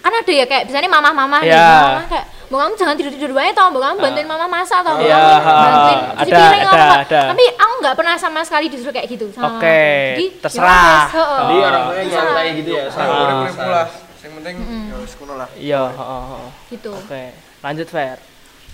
[0.00, 1.70] kan ada ya kayak misalnya mama-mama nih, Iya.
[1.88, 5.00] mama kayak mau kamu jangan tidur tidur banyak tau, mau kamu bantuin mama masak tau,
[5.00, 6.96] Iya, kamu bantuin ada, piring ada, apa.
[7.00, 7.20] ada.
[7.32, 9.80] Tapi aku nggak pernah sama sekali disuruh kayak gitu sama Oke.
[10.12, 11.04] Jadi, ya terserah.
[11.08, 11.40] heeh.
[11.40, 12.24] Jadi orang tuanya Terserah.
[12.26, 12.82] nyantai gitu ya.
[12.82, 13.86] Ya sama lah.
[14.14, 15.48] Sing penting ya wis kuno lah.
[15.54, 16.48] Iya, heeh, heeh.
[16.70, 16.90] gitu.
[16.94, 17.22] Oke,
[17.60, 18.16] lanjut Fer.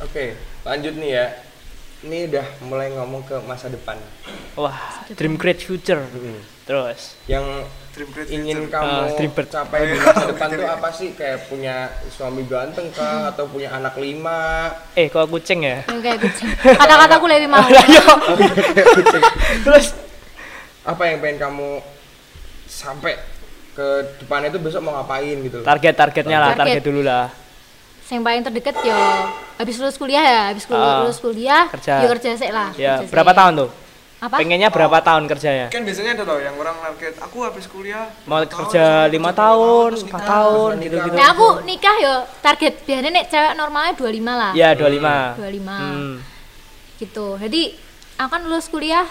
[0.01, 0.25] Oke,
[0.61, 1.27] lanjut nih ya.
[2.01, 4.01] Ini udah mulai ngomong ke masa depan.
[4.55, 4.81] Wah,
[5.11, 6.01] dream great future.
[6.65, 8.73] Terus Yang Dream great ingin future.
[8.73, 11.09] kamu Ah, dream capai di masa depan tuh apa sih?
[11.13, 11.77] Kayak punya
[12.09, 14.71] suami ganteng kah atau punya anak lima?
[14.95, 15.83] eh kok kucing ya?
[15.85, 16.49] Kayak kucing.
[16.57, 17.61] Kata-kataku lebih mau.
[17.85, 18.05] Ayo.
[19.61, 19.93] Terus
[20.81, 21.85] Apa yang pengen kamu
[22.65, 23.21] sampai
[23.71, 23.87] ke
[24.17, 25.61] depannya itu besok mau ngapain gitu?
[25.61, 26.81] target-targetnya lah, Target.
[26.81, 27.29] target dulu lah.
[28.11, 28.99] Yang paling terdekat yo
[29.55, 32.03] habis lulus kuliah ya, habis kul- Ah, lulus kuliah, kerja.
[32.03, 32.75] yo kerja sih lah.
[32.75, 33.39] Ya, kerja berapa sik.
[33.39, 33.71] tahun tuh?
[34.21, 34.37] Apa?
[34.37, 35.67] Pengennya berapa tahun kerjanya?
[35.71, 39.31] Kan biasanya ada loh yang orang target aku habis kuliah Mau empat tahun, kerja lima
[39.33, 41.15] tahun, terus empat tahun terus gitu-gitu.
[41.17, 44.53] Nah, aku nikah yo target biasanya nek cewek normalnya 25 lah.
[44.53, 45.17] Ya, 25.
[45.39, 45.73] 25.
[45.73, 46.15] Hmm.
[46.99, 47.27] Gitu.
[47.39, 47.63] Jadi
[48.19, 49.07] akan lulus kuliah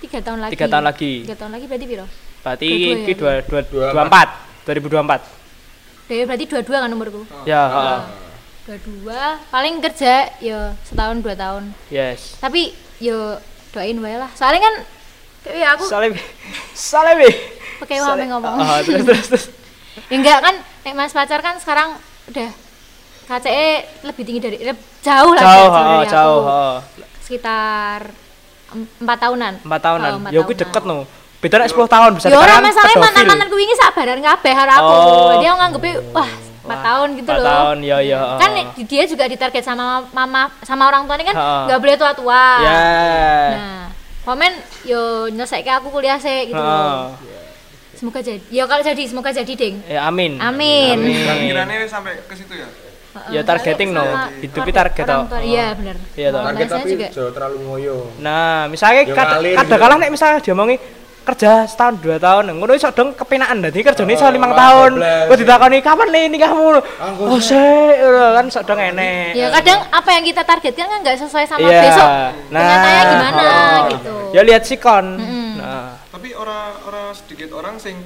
[0.00, 0.52] tiga tahun lagi.
[0.56, 1.12] Tiga tahun lagi.
[1.20, 2.06] Tiga tahun lagi berarti piro?
[2.40, 4.28] Berarti ya, dua dua Dua dua empat,
[4.64, 5.20] 2024.
[6.06, 7.22] Dari berarti dua-dua kan umurku.
[7.44, 8.00] Ya, heeh.
[8.66, 11.70] Dua-dua paling kerja yo setahun dua tahun.
[11.86, 12.34] Yes.
[12.36, 13.38] Tapi yo
[13.70, 14.30] doain wae lah.
[14.32, 14.74] Soalnya kan
[15.44, 16.10] kayak aku Saleh.
[16.72, 17.30] Saleh.
[17.76, 18.56] pakai wame ngomong.
[18.56, 19.44] Oh, terus terus terus.
[20.06, 22.50] Ya enggak kan nek Mas pacar kan sekarang udah
[23.26, 23.68] KCE
[24.04, 24.56] lebih tinggi dari
[25.00, 26.12] jauh lah Jauh, dari heeh, aku.
[26.12, 26.76] jauh, heeh.
[27.18, 28.00] sekitar
[28.70, 30.10] em- empat tahunan Empat tahunan.
[30.12, 30.58] Oh, Ya tahunan.
[30.58, 30.96] deket no.
[31.36, 33.04] Beda nek 10 tahun bisa ya orang masalahnya pedofil.
[33.08, 35.36] mantan mantan kuwi ini sabaran kabeh karo aku Oh.
[35.36, 36.30] dia nganggepnya wah
[36.66, 38.18] empat tahun gitu Empat loh tahun, ya ya.
[38.36, 42.44] kan di- dia juga ditarget sama mama sama orang tuanya kan nggak boleh tua tua
[42.58, 42.78] Ya.
[43.52, 43.82] nah
[44.22, 44.52] komen
[44.82, 46.58] yo nyelesai ke aku kuliah sih gitu
[47.94, 50.36] semoga jadi ya kalau jadi semoga jadi ding Ya amin.
[50.36, 52.68] amin, Dan pikirannya sampai ke situ ya.
[53.32, 54.04] Ya, targeting, no.
[54.36, 56.40] Hidupi keluarga- target, tua- iya benar Iya, toh.
[56.42, 57.96] Orang Target tapi juga terlalu ngoyo.
[58.20, 59.96] Nah, misalnya Ya kata ngalir kata gitu.
[59.96, 60.76] nek misalnya dia ngomongi
[61.26, 65.02] kerja setahun dua tahun, ngono iso dong kepenaan dadi kerjane iso Oh, limang tahun.
[65.26, 66.78] Kok ditakoni kapan nih nikahmu?
[66.96, 67.58] Anggo Oh, sih,
[68.32, 69.34] kan sok dong enek.
[69.34, 71.80] ya kadang apa yang kita targetkan kan nggak sesuai sama Iya.
[71.82, 72.08] besok
[72.48, 73.82] Nah, kenyataannya gimana oh.
[73.90, 75.06] gitu Ya lihat sikon.
[75.16, 75.50] Mm-mm.
[75.56, 77.98] Nah, Tapi orang-orang sedikit orang sing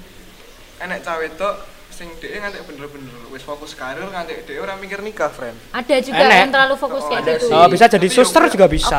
[0.78, 1.54] enek cawe tok
[1.90, 5.52] sing dhek nganti bener-bener wis fokus karir nganti dhek ora mikir nikah, friend.
[5.70, 6.38] ada juga Enek.
[6.38, 7.52] yang terlalu fokus Oh, kayak gitu sih.
[7.52, 8.98] oh, bisa jadi Tapi suster yo juga bisa.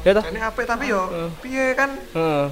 [0.00, 0.22] Ya toh?
[0.22, 1.02] Jane apik tapi yo
[1.38, 2.44] piye kan Heeh.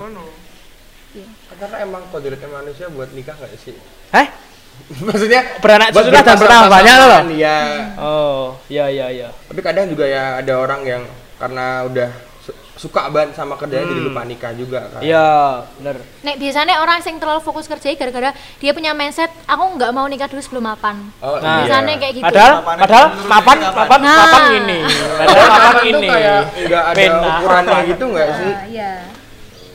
[1.15, 1.35] Ngono.
[1.53, 3.77] Karena emang kodratnya manusia buat nikah nggak sih?
[4.11, 4.27] Heh?
[5.07, 7.21] Maksudnya Beranak sesudah dan banyak loh.
[7.31, 7.59] Iya.
[7.97, 9.29] Oh, ya ya ya.
[9.47, 11.03] Tapi kadang juga ya ada orang yang
[11.37, 12.09] karena udah
[12.41, 15.05] su- suka banget sama kerjanya jadi lupa nikah juga kan.
[15.05, 15.29] Iya,
[15.77, 15.97] bener.
[16.23, 20.27] Nek biasanya orang yang terlalu fokus kerja gara-gara dia punya mindset aku nggak mau nikah
[20.27, 21.05] dulu sebelum mapan.
[21.21, 21.63] Oh, Nah.
[21.63, 22.25] Biasanya kayak gitu.
[22.25, 24.17] Padahal padahal mapan mapan Nah.
[24.19, 24.79] mapan ini.
[25.21, 26.09] Padahal mapan ini.
[26.09, 27.29] kayak nggak ada Pena.
[27.31, 28.51] ukurannya gitu nggak sih?
[28.51, 28.93] Ah, iya.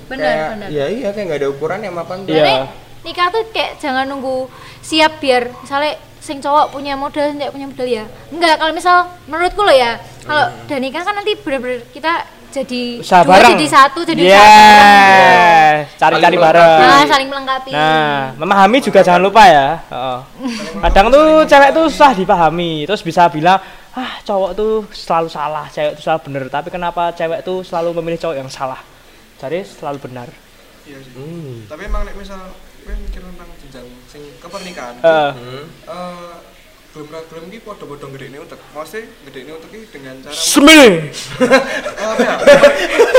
[0.07, 0.67] Benar, kayak, benar.
[0.69, 2.31] Ya iya kayak nggak ada ukuran ya mapan tuh.
[2.31, 2.43] Iya.
[2.43, 2.61] Nek
[3.03, 4.47] nikah tuh kayak jangan nunggu
[4.81, 8.95] siap biar misalnya sing cowok punya modal sing cewek punya modal ya enggak kalau misal
[9.25, 10.65] menurutku loh ya kalau Hmm.
[10.65, 12.11] udah nikah kan nanti bener-bener kita
[12.49, 13.51] jadi Usaha dua bareng.
[13.53, 16.79] jadi satu jadi Yes, usaha bareng cari-cari bareng.
[16.81, 19.67] nah saling melengkapi Nah, memahami juga jangan lupa ya.
[19.85, 20.19] Heeh.
[20.81, 23.59] Kadang tuh cewek tuh susah dipahami, terus bisa bilang,
[23.93, 26.43] ah cowok tuh selalu salah, cewek tuh selalu bener.
[26.49, 28.79] Tapi kenapa cewek tuh selalu memilih cowok yang salah?
[29.37, 30.29] Jadi selalu benar.
[30.83, 31.67] iya sih Hmm.
[31.67, 32.39] tapi emang nek misal
[32.79, 35.31] kowe mikir tentang jenjang sing kepernikahan Heeh.
[35.35, 35.63] Hmm.
[35.83, 36.35] eh
[36.89, 41.11] belum ra belum ki padha-padha gedekne utek mesti gedekne utek ki dengan cara Semene.
[41.99, 42.35] apa ya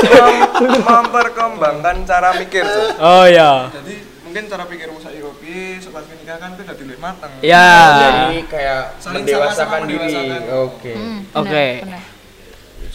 [0.01, 2.89] mem- memperkembangkan cara mikir Cuk.
[2.97, 3.69] Oh ya.
[3.71, 7.69] jadi mungkin cara pikirmu saiki kopi setelah nikah kan itu udah dulu mateng Ya.
[7.99, 10.13] Jadi kayak Saling mendewasakan diri.
[10.59, 10.91] Oke.
[10.91, 11.65] Hmm, Oke.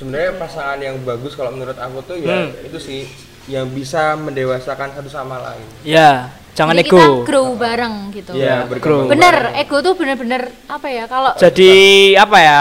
[0.04, 0.28] Benar, benar.
[0.28, 2.52] Sebenarnya pasangan yang bagus kalau menurut aku tuh ya Hmm.
[2.62, 3.00] itu sih
[3.46, 5.64] yang bisa mendewasakan satu sama lain.
[5.82, 6.96] Ya, jangan Jadi ego.
[6.96, 9.60] kita grow bareng gitu Iya, berkembang bener bareng.
[9.60, 11.72] ego tuh bener-bener apa ya kalau Jadi
[12.14, 12.60] apa ya?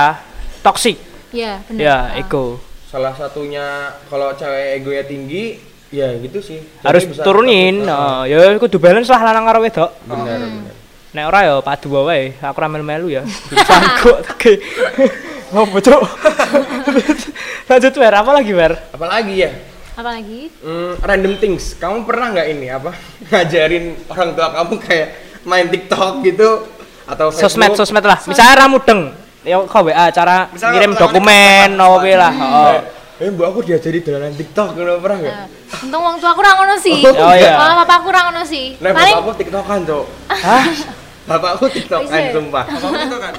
[0.60, 0.96] Toxic.
[1.32, 2.16] ya bener Ya, Ah.
[2.16, 2.60] ego.
[2.86, 3.66] Salah satunya
[4.06, 5.58] kalau cewek egonya tinggi,
[5.90, 6.62] ya gitu sih.
[6.62, 7.82] Jadi Harus turunin.
[7.84, 9.92] Oh, ya kudu balance lah lanang karo wedok.
[10.04, 10.76] Benar, benar.
[11.10, 13.22] Nek ora ya padu wae, aku ra melu-melu ya.
[13.70, 14.26] Sangkut
[15.54, 16.02] Oh, bocok.
[17.70, 18.74] Lanjut Wer, apa lagi Wer?
[18.90, 19.52] Apalagi ya?
[19.94, 21.78] apalagi Hmm, random things.
[21.78, 22.98] Kamu pernah nggak ini apa
[23.30, 25.08] ngajarin orang tua kamu kayak
[25.46, 26.66] main TikTok gitu
[27.06, 27.86] atau Sosmed, Facebook?
[27.86, 28.18] sosmed lah.
[28.26, 29.14] Misalnya ra mudeng,
[29.46, 32.34] ya kau WA cara Misalnya ngirim dokumen apa lah.
[32.34, 32.78] Oh.
[33.22, 35.36] Eh, mbak aku diajari dolanan TikTok, kenapa pernah nggak?
[35.38, 35.48] Nah,
[35.86, 37.54] untung wong tua aku ra ngono sih Oh, iya.
[37.54, 40.06] Malah bapakku ra ngono sih Nah, paling bapakku TikTokan, Cok.
[40.34, 40.66] Hah?
[41.24, 42.36] Bapakku TikTokan, Bisa.
[42.36, 42.64] sumpah.
[42.68, 43.34] Kamu itu kan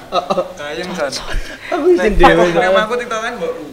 [0.57, 1.13] kayang Jan
[1.69, 2.33] Aku sendiri.
[2.57, 3.65] nek aku tiktokan mbokku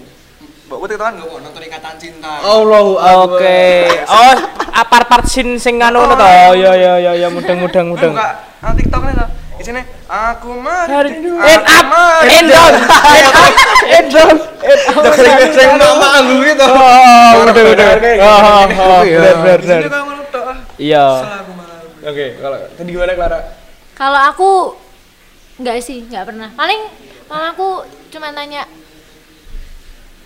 [0.68, 3.40] mbokku tiktokan kok nonton ikatan cinta Allahu Akbar.
[3.40, 3.64] Oke.
[4.12, 4.36] Oh,
[4.84, 6.16] part-part scene sing anu to.
[6.20, 8.12] Oh, iya iya iya iya mudeng-mudeng Kowe mudeng.
[8.12, 8.28] buka
[8.60, 9.28] ah, TikTok nih lah
[9.62, 13.54] isine aku mari End aku up, end down, end up,
[13.88, 14.36] end down,
[14.72, 15.14] end up.
[15.54, 16.66] Sering nama anggur gitu.
[16.68, 17.88] Oh, udah udah.
[18.20, 19.32] Oh, oh, oh, Iya.
[20.82, 21.06] Iya.
[21.22, 21.52] aku
[22.02, 23.61] Oke, kalau tadi gimana Clara?
[24.02, 24.50] Kalau aku
[25.58, 26.82] nggak sih nggak pernah paling
[27.30, 28.66] malah aku cuma tanya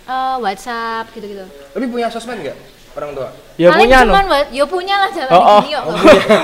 [0.06, 2.56] eh, WhatsApp gitu-gitu Tapi punya sosmed nggak
[2.96, 3.28] orang tua?
[3.54, 4.08] Ya paling punya no.
[4.08, 5.60] cuman wa- ya punya lah jalan Oh, oh.
[5.60, 5.84] gini kok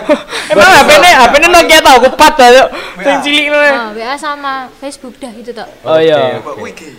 [0.53, 2.65] Emang HP ini HP ini Nokia tau kupat ayo.
[3.01, 3.73] Sing cilik ngono.
[3.73, 6.37] Oh, WA sama Facebook dah gitu tok Oh iya.
[6.37, 6.93] mbokku iki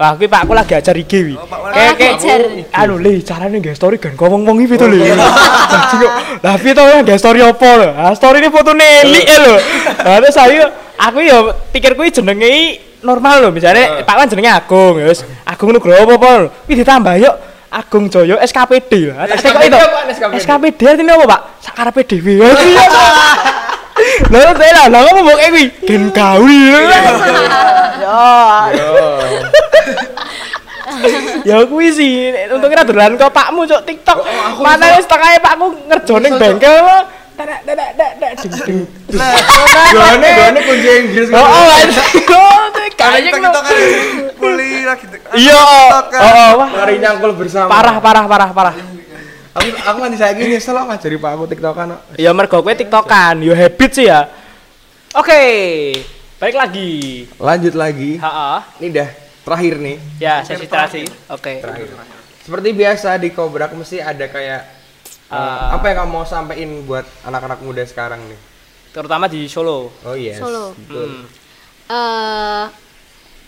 [0.00, 1.34] Wah, kuwi Pak aku lagi ajar IG wi.
[1.36, 2.40] Oh, Pak, Kayak kayak ajar.
[2.72, 4.96] anu le carane nggak story kan ngomong-ngomong itu lho.
[5.92, 7.88] Jadi kok lah piye to nggak story apa lho?
[7.92, 9.56] Ah story ini fotone elik e lho.
[10.00, 11.36] Nah terus saya aku ya
[11.68, 12.64] pikirku iki jenenge iki
[13.04, 16.32] normal lho misalnya Pak kan jenenge Agung ya wis Agung Nugroho apa apa.
[16.64, 17.34] Iki ditambah yuk
[17.68, 19.12] Agung Joyo SKPD.
[19.12, 19.76] Ah, Tak kok itu.
[19.76, 20.40] apa, SKPD?
[20.40, 21.40] SKPD artinya apa, Pak?
[21.60, 22.40] Sakarepe dhewe.
[22.40, 22.86] Iya.
[24.26, 26.60] Lha saya lah, lah ngomong mbok kuwi gen gawi.
[28.00, 28.16] Ya.
[31.48, 34.18] ya kuwi sih untungnya dolan kok pakmu cok TikTok.
[34.60, 36.86] Mana wis tekae pakku ngerjone ning bengkel
[37.40, 38.80] tenek tenek tenek tenek ding ding
[39.90, 41.28] Gone, gone kunci Inggris.
[41.32, 41.64] oh oh
[42.36, 43.76] oh kayaknya kita kan
[44.36, 45.04] kuli lagi.
[45.40, 45.88] Iya oh
[46.20, 46.68] oh wah.
[46.84, 47.68] Mari nyangkul bersama.
[47.72, 48.74] parah parah parah parah.
[49.50, 51.86] Aku aku nanti saya gini selalu ngajari Pak aku TikTokan.
[51.90, 52.00] kok.
[52.20, 53.40] ya mergo kowe TikTokan.
[53.42, 54.28] Yo habit sih ya.
[55.16, 55.42] Oke
[56.36, 56.90] balik lagi.
[57.40, 58.20] Lanjut lagi.
[58.20, 59.08] ha Ini dah
[59.42, 59.96] terakhir nih.
[60.18, 61.88] ya sesi terakhir oke Terakhir.
[62.40, 64.60] Seperti biasa di Kobrak mesti ada kayak
[65.26, 65.74] eh, Ah.
[65.74, 68.40] apa yang kamu mau sampein buat anak-anak muda sekarang nih?
[68.90, 70.36] terutama di Solo Oh yes.
[70.36, 70.74] Solo.
[70.74, 71.06] Betul.
[71.06, 71.24] Hmm.
[71.88, 72.64] eh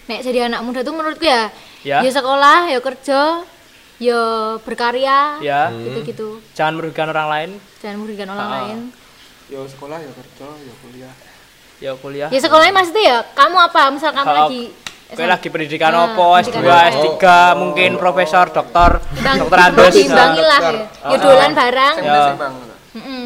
[0.05, 1.51] nek jadi anak muda tuh menurutku ya
[1.83, 1.99] Ya.
[1.99, 3.43] ya sekolah ya kerja
[3.99, 4.23] ya
[4.59, 8.55] berkarya ya gitu-gitu jangan merugikan orang lain jangan merugikan orang Ah.
[8.57, 8.79] lain
[9.49, 11.15] yo sekolah yo kerja yo kuliah
[11.79, 14.63] ya kuliah ya sekolahnya maksudnya ya kamu apa misal kamu Kalau lagi
[15.13, 17.37] Kowe lagi pendidikan Nah, apa, S2, pendidikan S3, apa.
[17.55, 19.93] mungkin profesor, dokter, Bang, dokter Andes.
[19.93, 20.73] diimbangi lah ya
[21.05, 22.17] ya dolan barang sing Ya.
[22.25, 22.55] seimbang.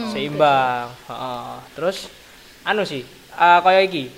[0.09, 0.87] Seimbang.
[1.07, 1.51] Heeh.
[1.73, 1.97] Terus
[2.63, 4.11] anu sih, eh kaya iki.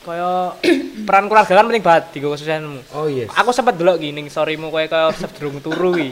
[0.00, 0.52] Kaya
[1.08, 2.80] peran keluarga kan penting banget di khususmu.
[2.92, 3.28] Oh yes.
[3.34, 6.08] Aku sempat dulu gini ning storymu kowe kaya sedurung turu ki.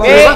[0.00, 0.26] Eh,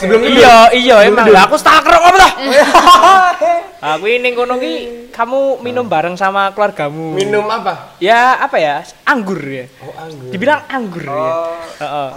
[0.00, 2.32] sebelum Iya, iya emang lah aku stalker apa dah?
[3.98, 7.18] Aku ini kono ki kamu minum bareng sama keluargamu.
[7.18, 7.98] minum apa?
[7.98, 8.86] Ya apa ya?
[9.02, 9.66] Anggur ya.
[9.82, 10.30] Oh anggur.
[10.30, 11.10] Dibilang anggur ya.
[11.10, 11.50] Oh,
[11.82, 12.08] Heeh.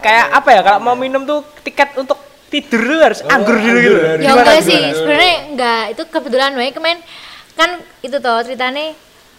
[0.00, 2.16] Kayak apa ya kalau mau minum tuh tiket untuk
[2.50, 4.00] tidur tuh harus anggur dulu gitu.
[4.02, 4.24] harus.
[4.26, 6.98] ya enggak sih sebenarnya enggak itu kebetulan wae kemarin
[7.54, 8.90] kan itu toh ceritanya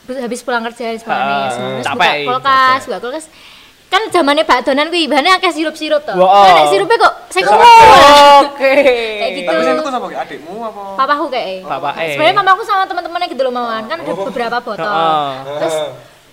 [0.08, 1.04] habis pulang kerja terus
[1.84, 3.26] capek, buka kulkas buka kulkas
[3.92, 6.48] kan zamannya bakdonan kuwi bahannya akeh sirup-sirup Wah.
[6.48, 7.76] kan nek sirupnya kok sing ungu
[8.48, 8.72] Oke.
[9.20, 10.82] kayak Itu Tapi saya itu sama adikmu apa?
[10.96, 11.68] papaku kayak.
[11.68, 12.16] Bapak eh.
[12.16, 14.88] Sebenarnya mamaku sama teman-temannya gitu loh mauan kan ada beberapa botol.
[15.60, 15.76] Terus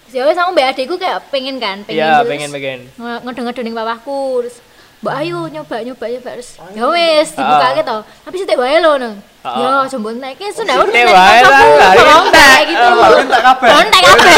[0.08, 2.78] ya wes aku mbak adikku kayak pengen kan, pengen Iya, terus pengen pengen.
[2.94, 4.56] nge- ngedeng-ngedeng papaku terus
[4.98, 9.14] Mbak ayo nyoba nyoba nyoba terus ya wes dibuka gitu tapi sih wae lo neng
[9.40, 12.34] ya coba nek ki sudah udah Sithik nek entek.
[12.34, 12.87] kayak gitu
[13.38, 13.68] kabeh.
[13.70, 14.34] Oh, entek kabeh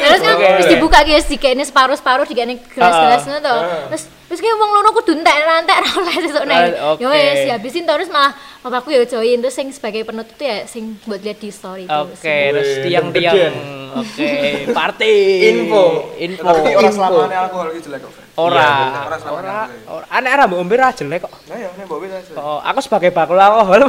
[0.00, 3.54] terus kan terus dibuka guys dikene separuh-separuh dikene gelas-gelas ngono to
[3.88, 7.06] terus terus kayak wong lono kudu entek entek ra oleh sesuk nek Ah, ya oke.
[7.06, 11.24] wes dihabisin terus malah papaku ya join terus sing sebagai penutup tuh ya sing buat
[11.24, 13.56] lihat di story itu Oke, terus Wih, tiang-tiang.
[13.90, 14.30] Oke,
[14.76, 15.14] party.
[15.48, 15.84] Info.
[16.20, 16.44] Info.
[16.44, 18.12] Tapi orang selamanya alkohol itu jelek kok.
[18.38, 20.06] Ora, Iya, ora, Ora ora.
[20.12, 21.32] Anek ra mbok ombe ra jelek kok.
[21.48, 22.16] Nah ya, bawa bisa.
[22.36, 23.80] Oh, aku sebagai bakul alkohol.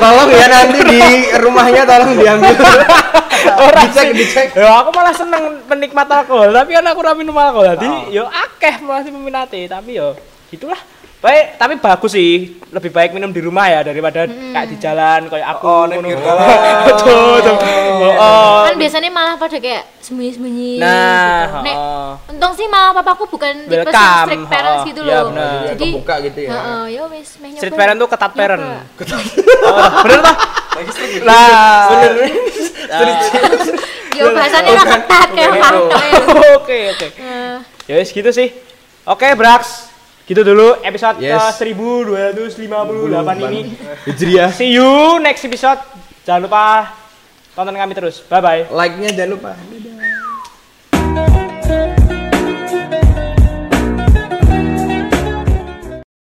[0.00, 1.00] Tolong ya nanti di
[1.38, 2.56] rumahnya tolong diambil.
[3.68, 4.48] Ora dicek, dicek.
[4.52, 7.72] Ya aku malah seneng penikmat alkohol, tapi kan aku ora minum alkohol.
[7.72, 10.12] Jadi yo akeh masih meminati, tapi yo
[10.52, 10.76] gitulah.
[11.20, 12.56] Baik, tapi bagus sih.
[12.72, 15.68] Lebih baik minum di rumah ya daripada kayak di jalan kayak aku.
[15.68, 16.08] Oh, ngono.
[16.88, 17.56] Betul, betul.
[18.16, 21.66] Oh, kan biasanya malah pada kayak sembunyi-sembunyi Nah, gitu.
[21.68, 22.12] Nek, oh.
[22.32, 25.60] untung sih malah papaku bukan tipe strict parents oh, gitu iya loh benar.
[25.76, 26.50] jadi Kebuka gitu ya.
[26.56, 27.60] Heeh, ya wes meh nyoba.
[27.60, 28.62] Street parent tuh ketat parent.
[29.60, 30.36] Oh, bener toh?
[30.72, 31.24] Lagi strik gitu.
[31.28, 31.84] Nah,
[34.16, 36.14] Yo bahasanya lah ketat kayak fakta ya.
[36.56, 37.06] Oke, oke.
[37.84, 38.48] Ya wis gitu sih.
[39.04, 39.89] Oke, Brax.
[40.30, 41.58] Gitu dulu episode Yes.
[41.58, 43.74] ke 1258 ini.
[44.06, 44.54] Hijriah.
[44.54, 45.82] See you next episode.
[46.22, 46.94] Jangan lupa
[47.50, 48.22] tonton kami terus.
[48.22, 48.62] Bye bye.
[48.70, 49.52] Like-nya jangan lupa.
[51.10, 52.19] Dadah.